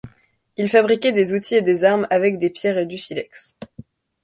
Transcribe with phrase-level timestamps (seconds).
[0.57, 3.55] Ils fabriquaient des outils et des armes avec des pierres et du silex.